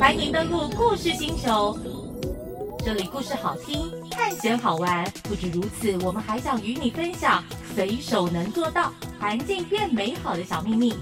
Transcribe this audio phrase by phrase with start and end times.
[0.00, 1.78] 欢迎登录故事星球，
[2.82, 5.04] 这里故事好听，探险好玩。
[5.24, 7.44] 不止如此，我们还想与你分享
[7.74, 8.90] 随手能做到
[9.20, 10.94] 环境变美好的小秘密。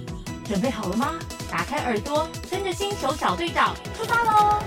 [0.44, 1.14] 准备好了吗？
[1.48, 4.58] 打开耳朵，跟着星球小队长出发喽！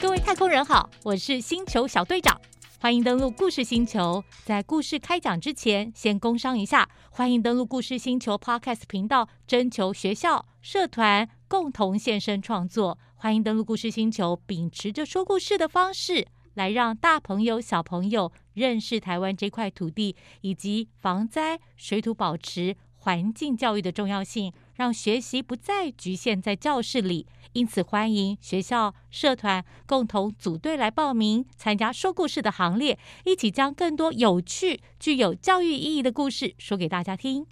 [0.00, 2.40] 各位太空人好，我是星球小队长。
[2.80, 4.22] 欢迎登录故事星球。
[4.44, 6.88] 在故事开讲之前，先工商一下。
[7.10, 12.96] 欢迎登录故事星球 Podcast 频道，征求学校、社团共同现身创作。
[13.16, 27.26] 欢迎登录故事星球，秉持着说故事的方式，来让大朋友、小朋友认识台湾这块土地，以及防灾、水土保持、环境教育的重要性，让学习不再局限在教室里。
[27.54, 37.46] 因此，欢迎学校、社团共同组队来报名参加说故事的行列，一起将更多有趣、具有教育意义的故事说给大家听。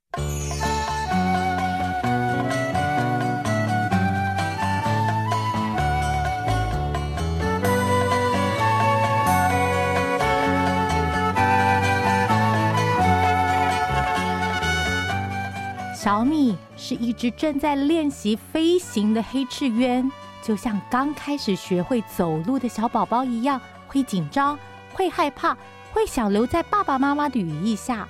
[16.06, 20.08] 小米是一只正在练习飞行的黑翅鸢，
[20.40, 24.56] 就像刚开始学会走路的小宝宝一样，会紧张，
[24.92, 25.58] 会害怕，
[25.92, 28.06] 会想留在爸爸妈妈的羽翼下。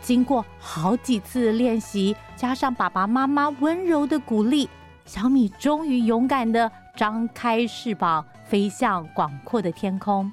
[0.00, 4.66] 经过好几次练习，加上爸爸妈妈温柔的鼓励，
[5.04, 10.32] 小米终于勇敢地张开翅膀，飞向广阔的天空。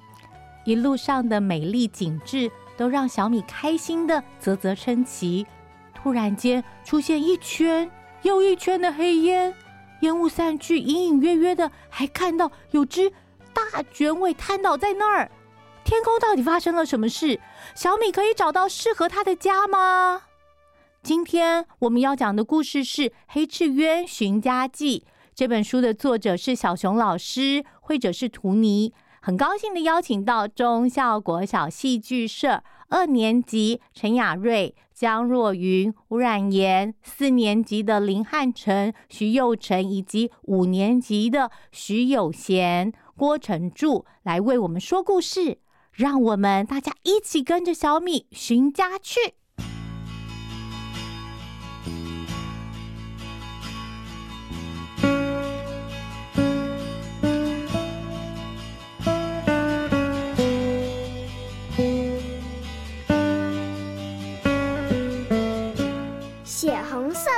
[0.64, 5.46] 一路上的美丽景致都让小米开心地啧啧称奇。
[6.04, 7.90] 突然间出现一圈
[8.24, 9.56] 又一圈的黑烟，
[10.02, 13.10] 烟雾散去，隐隐约约的还看到有只
[13.54, 15.32] 大卷尾瘫倒在那儿。
[15.86, 17.40] 天空到底发生了什么事？
[17.74, 20.24] 小米可以找到适合他的家吗？
[21.02, 25.06] 今天我们要讲的故事是《黑翅鸢寻家记》。
[25.34, 28.94] 这本书的作者是小熊老师，绘者是图尼。
[29.22, 32.62] 很高兴的邀请到中孝国小戏剧社
[32.94, 45.58] 二年级陈雅瑞、江若云、吴冉妍，四年级的林汉成、徐佑成，以及五年级的徐有贤、郭成柱来为我们说故事。
[45.92, 49.34] 让我们大家一起跟着小米寻家去。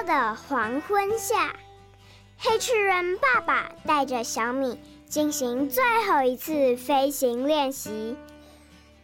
[0.06, 1.56] 的黄昏下，
[2.38, 4.78] 黑翅人爸爸带着小米
[5.08, 8.18] 进行最后一次飞行练习。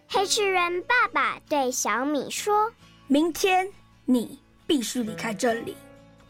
[0.09, 2.73] 黑翅人爸爸对小米说
[3.07, 3.72] ：“明天
[4.03, 5.78] 你必须离开这里。”“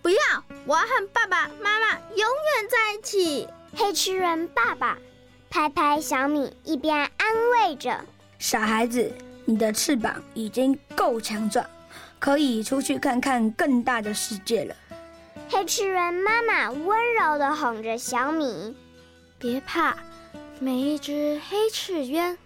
[0.03, 0.17] 不要，
[0.65, 4.99] 我要和爸爸妈妈永远在一起。”黑翅人爸爸
[5.49, 8.05] 拍拍小米，一边安慰着
[8.37, 9.11] ：“傻孩子，
[9.45, 11.65] 你的翅膀已经够强壮。”
[12.21, 14.75] 可以出去看看更大的世界了。
[15.49, 18.75] 黑翅鸢妈妈温柔地哄着小米
[19.39, 19.97] ：“别怕，
[20.59, 22.37] 每一只黑翅鸢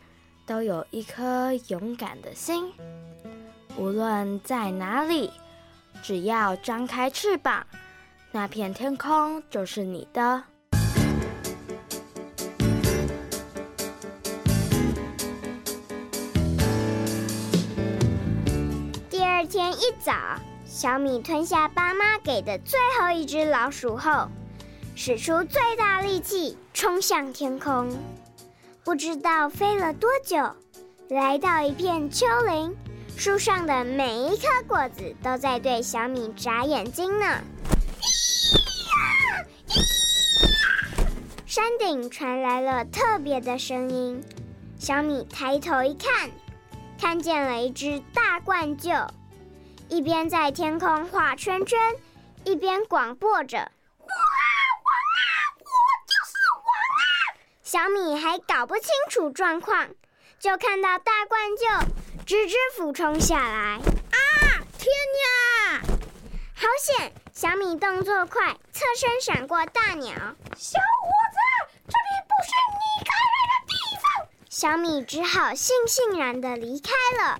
[0.46, 2.72] 都有一颗勇敢的心。
[3.78, 5.30] 无论在哪里，
[6.02, 7.68] 只要张开翅膀，
[8.32, 10.42] 那片天空就是你的。”
[19.66, 20.14] 天一早，
[20.64, 24.30] 小米吞下爸妈给的最后一只老鼠后，
[24.94, 27.90] 使出最大力气冲向天空。
[28.84, 30.38] 不知道飞了多久，
[31.10, 32.78] 来到一片丘陵，
[33.18, 37.26] 树上的每一颗果子都在对小米眨眼睛呢。
[41.48, 44.24] 山顶传来了特别的声音，
[44.78, 46.30] 小米抬头一看，
[47.02, 49.08] 看见了一只大冠鷲。
[49.90, 51.80] 一边在天空画圈圈，
[52.44, 53.58] 一边广播着
[54.00, 54.46] ：“我啊
[54.84, 55.26] 王啊，
[55.60, 55.66] 我
[56.08, 56.68] 就是王
[57.00, 57.06] 啊！”
[57.64, 59.90] 小米还搞不清楚状况，
[60.40, 61.86] 就看到大冠鷲
[62.26, 63.80] 直直俯冲下来。
[64.12, 64.20] 啊！
[64.78, 64.92] 天
[65.24, 65.82] 呀！
[66.56, 67.14] 好险！
[67.32, 70.14] 小米动作快，侧身闪过大鸟。
[70.56, 71.38] 小伙子，
[71.88, 74.28] 这里不是你该来的地方。
[74.50, 76.92] 小米只好悻悻然地离开
[77.22, 77.40] 了。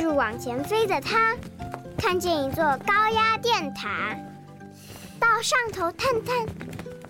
[0.00, 1.36] 续往前飞的它，
[1.98, 4.16] 看见一座高压电塔。
[5.20, 6.46] 到上头探探。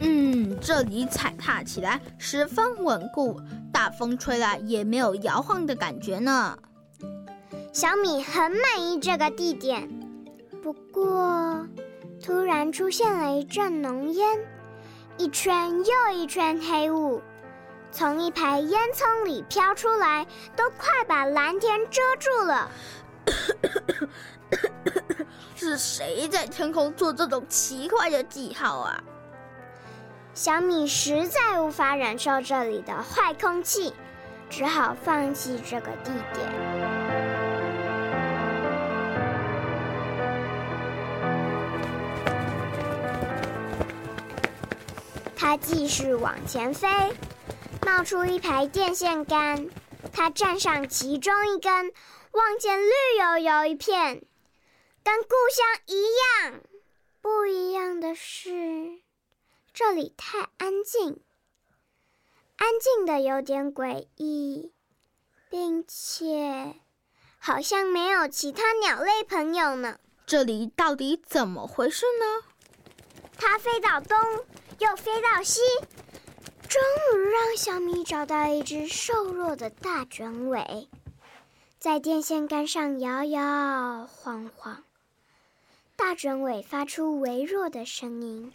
[0.00, 3.40] 嗯，这里踩踏起来十分稳固，
[3.72, 6.58] 大风吹来也没有摇晃的感觉呢。
[7.72, 9.88] 小米很满意这个地点，
[10.60, 11.64] 不过
[12.20, 14.36] 突然出现了一阵浓烟，
[15.16, 17.22] 一圈又一圈黑雾。
[17.92, 20.26] 从一排烟囱里飘出来，
[20.56, 22.70] 都快把蓝天遮住了。
[25.54, 29.02] 是谁在天空做这种奇怪的记号啊？
[30.32, 33.92] 小米实在无法忍受这里的坏空气，
[34.48, 36.48] 只好放弃这个地点。
[45.36, 46.88] 它继续往前飞。
[47.90, 49.68] 冒出一排电线杆，
[50.12, 51.92] 他站上其中一根，
[52.30, 54.22] 望见绿油油一片，
[55.02, 56.60] 跟故乡一样。
[57.20, 59.00] 不一样的是，
[59.74, 61.20] 这里太安静，
[62.56, 64.72] 安静的有点诡异，
[65.50, 66.76] 并且
[67.38, 69.98] 好像没有其他鸟类朋友呢。
[70.26, 72.44] 这里到底怎么回事呢？
[73.36, 74.16] 它飞到东，
[74.78, 75.60] 又飞到西。
[76.70, 76.80] 终
[77.18, 80.88] 于让小米找到一只瘦弱的大卷尾，
[81.80, 84.84] 在电线杆上摇摇晃晃。
[85.96, 88.52] 大卷尾发出微弱的声音：“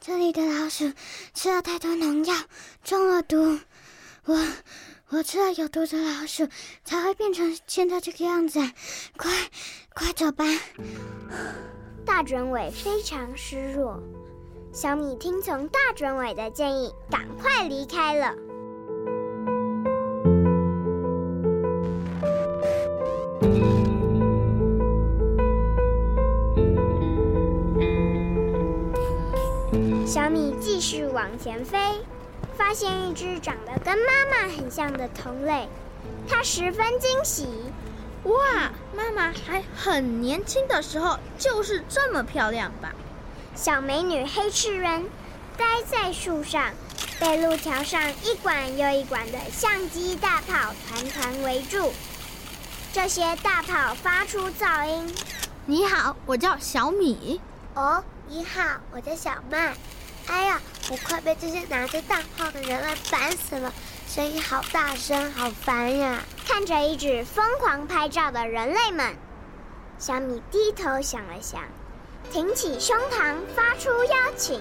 [0.00, 0.90] 这里的老鼠
[1.34, 2.34] 吃了太多农药，
[2.84, 3.58] 中了毒。
[4.24, 4.46] 我
[5.10, 6.48] 我吃了有毒的老鼠，
[6.86, 8.60] 才会变成现在这个样子。
[9.18, 9.30] 快
[9.92, 10.46] 快走吧！”
[12.06, 14.02] 大卷尾非常失落。
[14.70, 18.34] 小米听从大卷尾的建议，赶快离开了。
[30.06, 31.78] 小米继续往前飞，
[32.56, 35.68] 发现一只长得跟妈妈很像的同类，
[36.28, 37.48] 它十分惊喜。
[38.24, 42.94] 哇，妈妈还很年轻的时候就是这么漂亮吧？
[43.60, 45.04] 小美女黑翅人
[45.56, 46.72] 待在树上，
[47.18, 51.92] 被路桥上一管又一管的相机大炮团团围住。
[52.92, 55.12] 这些大炮发出噪音。
[55.66, 57.40] 你好，我叫小米。
[57.74, 58.62] 哦，你好，
[58.92, 59.74] 我叫小麦。
[60.28, 63.72] 哎呀，我快被这些拿着大炮的人类烦死了，
[64.06, 66.22] 声音好大声，好烦呀！
[66.46, 69.16] 看着一直疯狂拍照的人类们，
[69.98, 71.62] 小米低头想了想。
[72.30, 74.60] 挺起胸膛，发出邀请。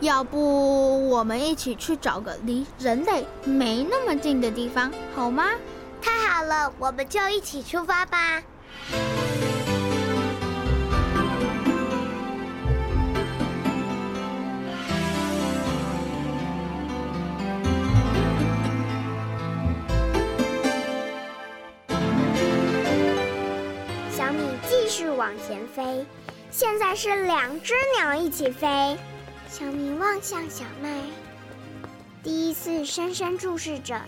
[0.00, 5.50] 要不我们一起去找个离人类没那么近的地方，好吗？
[6.00, 8.42] 太好了，我们就一起出发吧。
[24.12, 24.38] 小米
[24.68, 26.06] 继续往前飞。
[26.50, 28.96] 现在是两只鸟一起飞，
[29.48, 31.02] 小明望向小麦，
[32.22, 34.00] 第一次深深注视着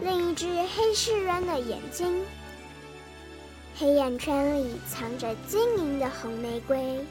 [0.00, 2.24] 另一只黑翅鸢的眼睛。
[3.76, 7.04] 黑眼圈里藏着晶莹的红玫瑰，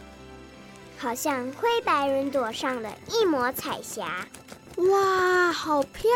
[0.97, 4.25] 好像灰白云朵上的一抹彩霞。
[4.77, 6.09] 哇，好漂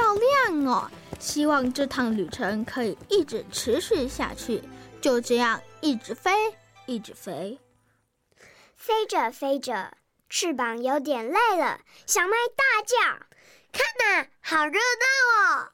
[0.50, 0.90] 亮哦！
[1.20, 4.64] 希望这趟旅程可以一直持续下去，
[5.02, 6.32] 就这样一直飞，
[6.86, 7.60] 一直飞。
[8.76, 9.94] 飞着飞着，
[10.30, 12.98] 翅膀有点累了，小麦大叫
[13.72, 15.70] ：“看呐，好热闹哦！”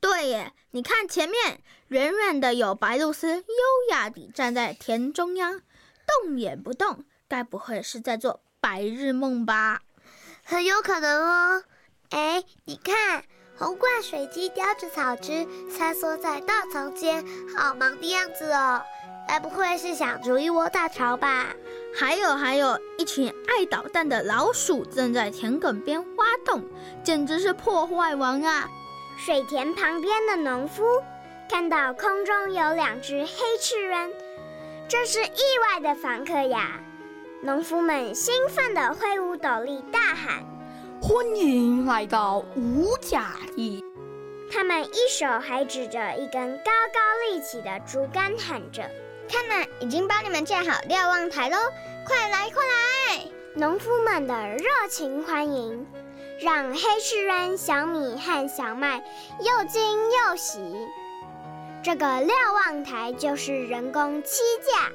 [0.00, 3.44] 对耶，你看前面，远远的有白鹭鸶优
[3.90, 5.60] 雅地站在田中央，
[6.22, 9.82] 动也不动，该不会是在做白日梦吧？
[10.44, 11.64] 很有可能哦。
[12.10, 13.24] 哎，你看，
[13.56, 17.24] 红冠水鸡叼着草枝，穿梭在稻草间，
[17.54, 18.82] 好忙的样子哦。
[19.28, 21.48] 该不会是想筑一窝大巢吧？
[21.98, 26.62] 还有还有，一群爱捣蛋的老鼠正在田埂边挖洞，
[27.02, 28.68] 简直是破坏王啊！
[29.18, 30.84] 水田旁边的农夫
[31.50, 34.12] 看到空中有两只黑翅鸢，
[34.86, 36.80] 这是意外的访客呀！
[37.42, 40.44] 农夫们兴奋地挥舞斗笠，大喊
[41.02, 43.84] ：“欢迎来到五甲地！”
[44.52, 48.88] 他们一手还指着一根高高立起的竹竿，喊着。
[49.28, 51.56] 看呐，已经帮你们建好瞭望台喽！
[52.06, 53.24] 快来，快来！
[53.54, 55.86] 农夫们的热情欢迎，
[56.40, 59.04] 让黑翅鸢小米和小麦
[59.40, 60.74] 又惊又喜。
[61.82, 64.90] 这个瞭望台就是人工栖架，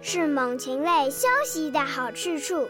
[0.00, 2.68] 是猛禽类休息的好去处。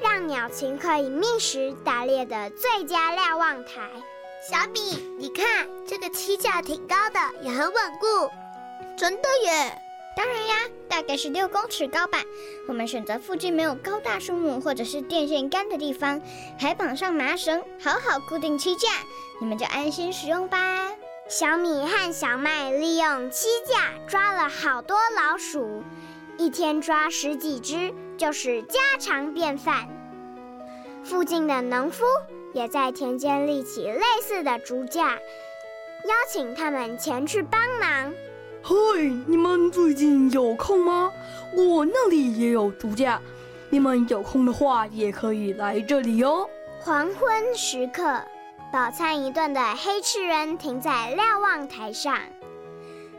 [0.00, 3.82] 让鸟禽可以觅食打猎的最佳瞭望台。
[4.48, 8.30] 小米，你看这个栖架挺高的，也很稳固。
[8.96, 9.82] 真的耶！
[10.16, 10.54] 当然呀，
[10.88, 12.22] 大概是六公尺高吧。
[12.66, 16.22] 我们选择附近没有高大树木或者是电线杆的地方，
[16.58, 18.88] 还绑上麻绳，好好固定栖架。
[19.38, 20.90] 你们就安心使用吧。
[21.28, 25.84] 小米和小麦利用栖架抓了好多老鼠，
[26.38, 29.86] 一天抓十几只就是家常便饭。
[31.04, 32.04] 附近的农夫
[32.54, 38.14] 也在田间立起类似的竹架，邀请他们前去帮忙。
[38.68, 38.74] 嗨，
[39.28, 41.12] 你们最近有空吗？
[41.54, 43.22] 我那里也有竹架，
[43.70, 46.48] 你们有空的话也可以来这里哦。
[46.80, 48.20] 黄昏时刻，
[48.72, 52.18] 饱餐一顿的黑翅人停在瞭望台上，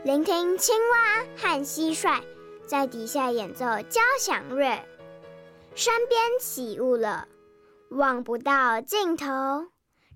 [0.04, 2.20] 聆听青蛙和蟋蟀
[2.66, 4.78] 在底下演奏交响乐。
[5.74, 7.26] 山边起雾了，
[7.88, 9.26] 望不到尽头。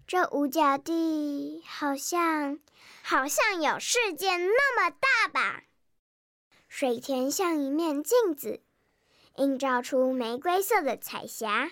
[0.06, 2.58] 这五角地好像……
[3.04, 5.64] 好像有世界那么大吧？
[6.68, 8.60] 水田像一面镜子，
[9.36, 11.68] 映照出玫瑰色的彩霞。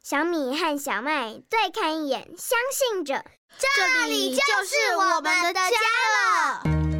[0.00, 3.24] 小米和小麦对看一眼，相信着，
[3.58, 5.70] 这里就是我们的家
[6.14, 6.93] 了。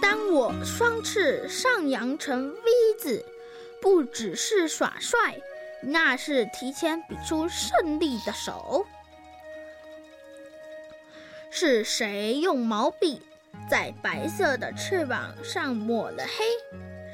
[0.00, 3.24] 当我双翅上扬成 V 字，
[3.80, 5.38] 不只是耍帅，
[5.82, 8.86] 那是提前比出胜利的手。
[11.50, 13.22] 是谁用毛笔
[13.70, 16.44] 在白色的翅膀上抹了黑，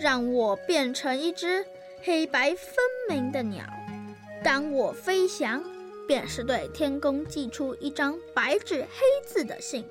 [0.00, 1.64] 让我变成一只
[2.02, 2.74] 黑白分
[3.08, 3.64] 明的鸟？
[4.42, 5.62] 当我飞翔，
[6.08, 9.84] 便是对天空寄出一张白纸黑字的信。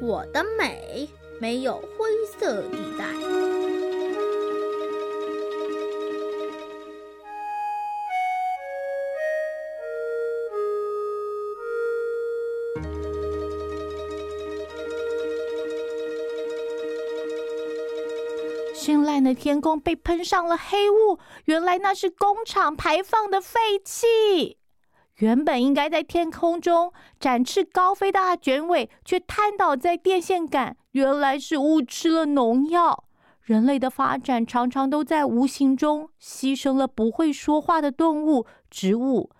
[0.00, 1.06] 我的美。
[1.40, 3.06] 没有灰色地带。
[18.74, 24.58] 绚烂的天空被喷上了黑雾，原来那是工厂排放的废气。
[25.16, 30.76] 原本应该在天空中展翅高飞的卷尾，却瘫倒在电线杆。
[30.92, 33.04] 原来是误吃了农药。
[33.42, 39.30] 人类的发展常常都在无形中牺牲了不会说话的动物、植物。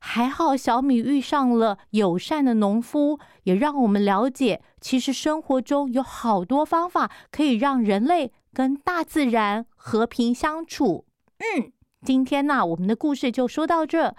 [0.00, 11.04] 还好小米遇上了友善的农夫，也让我们了解，其实生活中有好多方法可以让人类跟大自然和平相处。
[11.38, 11.70] 嗯，
[12.02, 14.16] 今天呢，我们的故事就说到这。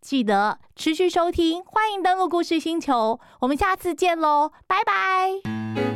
[0.00, 5.93] 记得持续收听，欢迎登录故事星球，我们下次见喽，拜拜。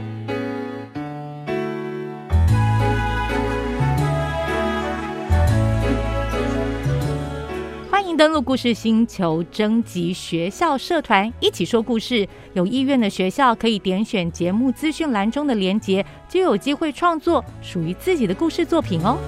[8.08, 12.26] 迎登录故事星球，征集学校社团一起说故事。
[12.54, 19.18] 有意愿的学校可以点选节目资讯栏中的连结，就有机会创作属于自己的故事作品哦。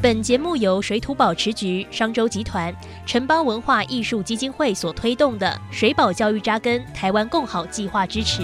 [0.00, 2.74] 本节目由水土保持局、商周集团、
[3.06, 8.42] 城邦文化艺术基金会所推动的“水保教育扎根台湾共好计划”支持。